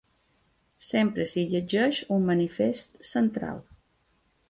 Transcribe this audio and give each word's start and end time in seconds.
Sempre 0.87 1.27
s’hi 1.33 1.45
llegeix 1.53 2.01
un 2.17 2.27
manifest 2.33 3.01
central. 3.15 3.65